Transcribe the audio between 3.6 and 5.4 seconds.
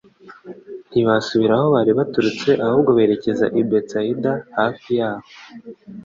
i Betsaida hafi y'aho